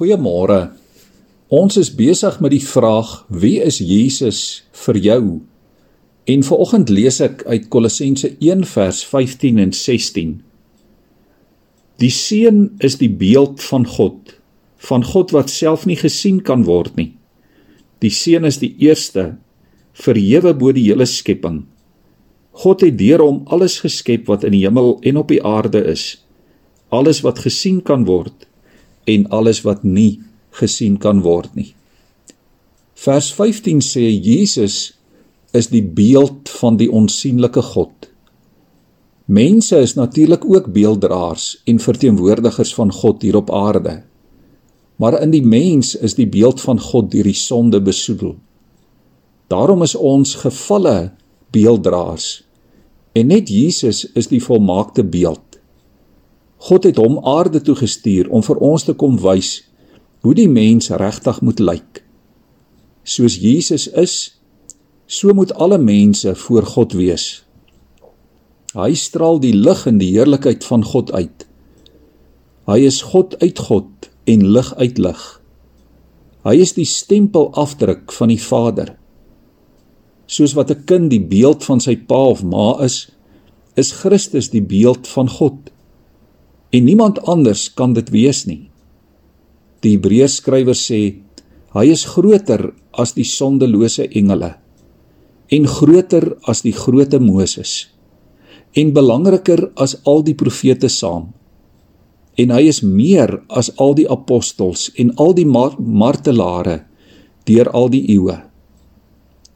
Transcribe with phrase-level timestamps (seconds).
[0.00, 0.70] Goeiemôre.
[1.52, 5.24] Ons is besig met die vraag: Wie is Jesus vir jou?
[6.24, 10.32] En vanoggend lees ek uit Kolossense 1 vers 15 en 16.
[12.00, 14.38] Die seun is die beeld van God,
[14.88, 17.10] van God wat self nie gesien kan word nie.
[18.00, 19.34] Die seun is die eerste
[19.92, 21.66] verhewe bo die hele skepping.
[22.64, 26.22] God het deur hom alles geskep wat in die hemel en op die aarde is.
[26.88, 28.48] Alles wat gesien kan word
[29.04, 30.20] en alles wat nie
[30.50, 31.74] gesien kan word nie.
[33.00, 34.92] Vers 15 sê Jesus
[35.56, 38.10] is die beeld van die onsigbare God.
[39.30, 44.02] Mense is natuurlik ook beelddraers en verteenwoordigers van God hier op aarde.
[44.96, 48.34] Maar in die mens is die beeld van God deur die sonde besoedel.
[49.46, 51.12] Daarom is ons gefalle
[51.54, 52.42] beelddraers
[53.12, 55.49] en net Jesus is die volmaakte beeld.
[56.60, 59.62] God het hom aarde toe gestuur om vir ons te kom wys
[60.20, 62.02] hoe die mens regtig moet lyk.
[63.04, 64.16] Soos Jesus is,
[65.08, 67.24] so moet alle mense voor God wees.
[68.76, 71.46] Hy straal die lig en die heerlikheid van God uit.
[72.68, 75.24] Hy is God uit God en lig uit lig.
[76.44, 78.94] Hy is die stempelafdruk van die Vader.
[80.30, 83.10] Soos wat 'n kind die beeld van sy pa of ma is,
[83.74, 85.72] is Christus die beeld van God
[86.70, 88.70] en niemand anders kan dit wees nie.
[89.82, 91.00] Die Hebreërskrywer sê
[91.74, 94.54] hy is groter as die sondelose engele
[95.50, 97.88] en groter as die groote Moses
[98.78, 101.30] en belangriker as al die profete saam.
[102.38, 106.84] En hy is meer as al die apostels en al die mar martelare
[107.50, 108.36] deur al die eeue.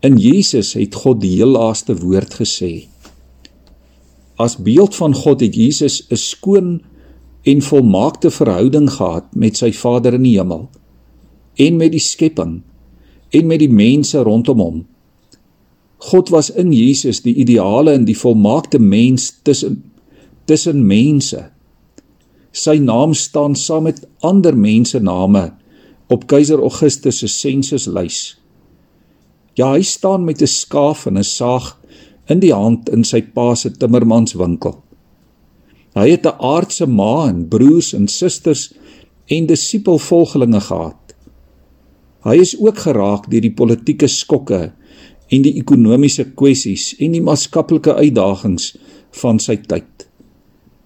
[0.05, 2.89] In Jesus het God die heel laaste woord gesê.
[4.37, 6.81] As beeld van God het Jesus 'n skoon
[7.45, 10.69] en volmaakte verhouding gehad met sy Vader in die hemel
[11.61, 12.63] en met die skepping
[13.35, 14.79] en met die mense rondom hom.
[16.11, 19.83] God was in Jesus die ideale en die volmaakte mens tussen
[20.45, 21.41] tussen mense.
[22.53, 25.47] Sy naam staan saam met ander mense name
[26.13, 28.37] op keiser Augustus se sensuslys.
[29.57, 31.79] Ja, hy staan met 'n skaaf en 'n saag
[32.29, 34.84] in die hand in sy pa se timmermanswinkel.
[35.95, 38.73] Hy het 'n aardse ma en broers en susters
[39.27, 41.15] en disipelvolgelinge gehad.
[42.25, 44.73] Hy is ook geraak deur die politieke skokke
[45.29, 48.77] en die ekonomiese kwessies en die maatskaplike uitdagings
[49.21, 50.09] van sy tyd.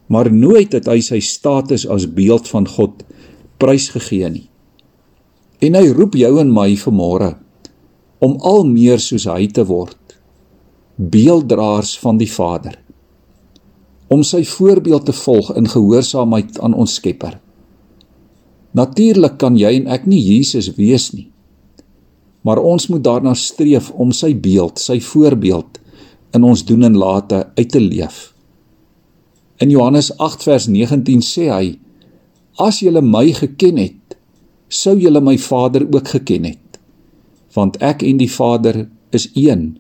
[0.07, 3.05] Maar nooit het hy sy status as beeld van God
[3.59, 4.49] prysgegee nie.
[5.61, 7.37] En hy roep jou en my vanmôre
[8.19, 10.19] om al meer soos hy te word,
[10.97, 12.79] beelddraers van die Vader
[14.09, 17.37] om sy voorbeeld te volg in gehoorsaamheid aan ons Skepper.
[18.77, 21.29] Natuurlik kan jy en ek nie Jesus wees nie.
[22.45, 25.81] Maar ons moet daarna streef om sy beeld, sy voorbeeld
[26.37, 28.33] in ons doen en late uit te leef.
[29.59, 31.73] In Johannes 8 vers 19 sê hy:
[32.63, 34.17] As julle my geken het,
[34.69, 36.79] sou julle my Vader ook geken het,
[37.57, 39.79] want ek en die Vader is een.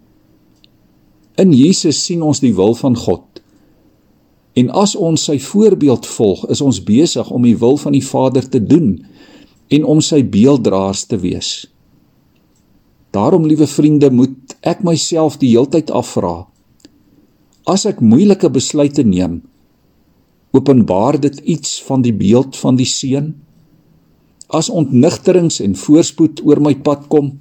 [1.39, 3.28] In Jesus sien ons die wil van God
[4.59, 8.47] En as ons sy voorbeeld volg, is ons besig om die wil van die Vader
[8.49, 8.97] te doen
[9.69, 11.51] en om sy beelddraers te wees.
[13.15, 16.49] Daarom, liewe vriende, moet ek myself die heeltyd afvra:
[17.69, 19.43] As ek moeilike besluite neem,
[20.57, 23.35] openbaar dit iets van die beeld van die seun?
[24.49, 27.35] As ontnigterings en voorspoed oor my pad kom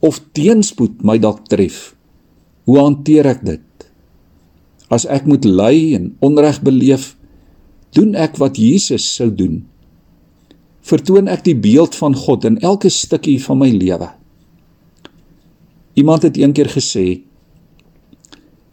[0.00, 1.92] of teenspoed my dalk tref,
[2.64, 3.66] hoe hanteer ek dit?
[4.92, 7.14] As ek moet ly en onreg beleef,
[7.96, 9.62] doen ek wat Jesus sou doen.
[10.84, 14.10] Vertoon ek die beeld van God in elke stukkie van my lewe.
[15.96, 17.22] Iemand het eendag gesê: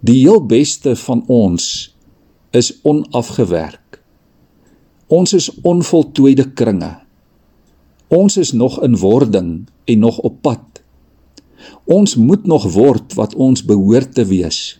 [0.03, 1.93] Die heel beste van ons
[2.55, 4.01] is onafgewerk.
[5.07, 6.97] Ons is onvoltooide kringe.
[8.09, 10.81] Ons is nog in wording en nog op pad.
[11.85, 14.79] Ons moet nog word wat ons behoort te wees.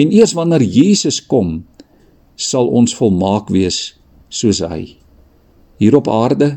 [0.00, 1.64] En eers wanneer Jesus kom,
[2.36, 3.94] sal ons volmaak wees
[4.32, 4.96] soos hy.
[5.82, 6.54] Hier op aarde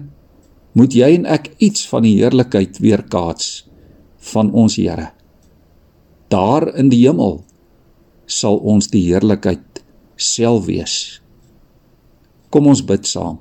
[0.76, 3.66] moet jy en ek iets van die heerlikheid weerkaats
[4.32, 5.12] van ons Here.
[6.32, 7.44] Daar in die hemel
[8.26, 9.84] sal ons die heerlikheid
[10.18, 11.22] self wees.
[12.50, 13.40] Kom ons bid saam.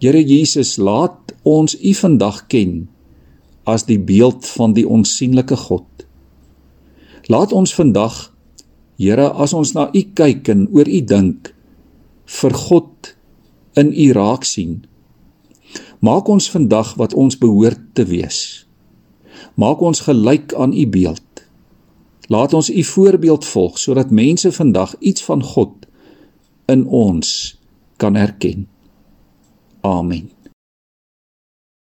[0.00, 2.84] Here Jesus, laat ons U vandag ken
[3.66, 5.95] as die beeld van die onsigbare God.
[7.28, 8.32] Laat ons vandag
[8.96, 11.50] Here, as ons na U kyk en oor U dink,
[12.24, 13.10] vir God
[13.76, 14.86] in U raak sien
[16.06, 18.66] Maak ons vandag wat ons behoort te wees.
[19.56, 21.22] Maak ons gelyk aan u beeld.
[22.28, 25.86] Laat ons u voorbeeld volg sodat mense vandag iets van God
[26.68, 27.56] in ons
[27.96, 28.68] kan erken.
[29.80, 30.35] Amen.